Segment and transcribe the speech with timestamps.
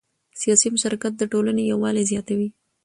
[0.41, 2.49] سیاسي مشارکت د ټولنې یووالی زیاتوي